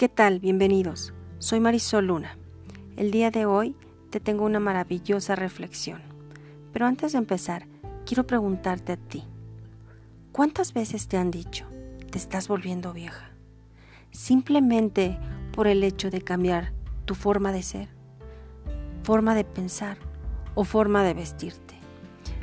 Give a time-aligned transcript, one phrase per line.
[0.00, 0.40] ¿Qué tal?
[0.40, 1.12] Bienvenidos.
[1.40, 2.38] Soy Marisol Luna.
[2.96, 3.76] El día de hoy
[4.08, 6.00] te tengo una maravillosa reflexión.
[6.72, 7.66] Pero antes de empezar,
[8.06, 9.24] quiero preguntarte a ti.
[10.32, 11.66] ¿Cuántas veces te han dicho,
[12.10, 13.32] te estás volviendo vieja?
[14.10, 15.18] Simplemente
[15.52, 16.72] por el hecho de cambiar
[17.04, 17.90] tu forma de ser,
[19.02, 19.98] forma de pensar
[20.54, 21.74] o forma de vestirte.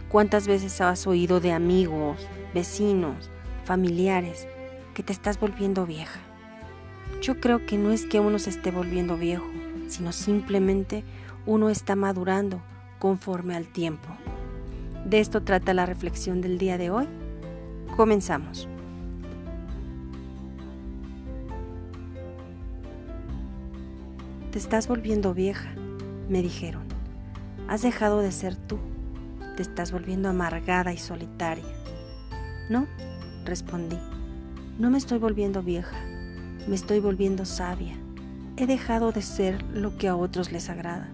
[0.09, 3.31] ¿Cuántas veces has oído de amigos, vecinos,
[3.63, 4.47] familiares
[4.93, 6.19] que te estás volviendo vieja?
[7.21, 9.47] Yo creo que no es que uno se esté volviendo viejo,
[9.87, 11.03] sino simplemente
[11.45, 12.61] uno está madurando
[12.99, 14.07] conforme al tiempo.
[15.03, 17.07] De esto trata la reflexión del día de hoy.
[17.95, 18.67] Comenzamos.
[24.51, 25.73] Te estás volviendo vieja,
[26.29, 26.83] me dijeron.
[27.67, 28.77] Has dejado de ser tú.
[29.55, 31.65] Te estás volviendo amargada y solitaria.
[32.69, 32.85] No,
[33.43, 33.97] respondí.
[34.77, 35.95] No me estoy volviendo vieja
[36.67, 37.95] me estoy volviendo sabia.
[38.57, 41.09] He dejado de ser lo que a otros les agrada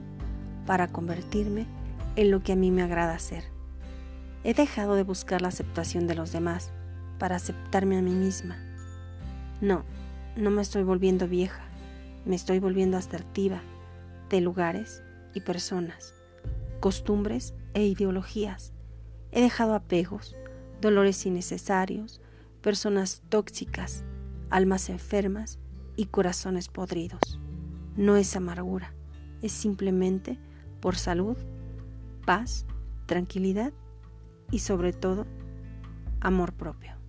[0.66, 1.68] para convertirme
[2.16, 3.44] en lo que a mí me agrada ser.
[4.44, 6.72] He dejado de buscar la aceptación de los demás
[7.20, 8.58] para aceptarme a mí misma.
[9.62, 9.86] No,
[10.36, 11.64] no me estoy volviendo vieja,
[12.26, 13.62] me estoy volviendo asertiva
[14.30, 16.14] de lugares y personas,
[16.80, 18.74] costumbres e ideologías.
[19.32, 20.36] He dejado apegos,
[20.82, 22.22] dolores innecesarios,
[22.62, 24.04] personas tóxicas,
[24.54, 25.58] almas enfermas
[25.96, 27.40] y corazones podridos.
[27.96, 28.94] No es amargura,
[29.42, 30.38] es simplemente
[30.80, 31.36] por salud,
[32.24, 32.68] paz,
[33.08, 33.74] tranquilidad
[34.52, 35.26] y sobre todo
[36.22, 37.03] amor propio.